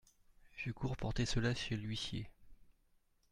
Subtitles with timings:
[0.55, 2.27] Je cours porter cela chez l’huissier.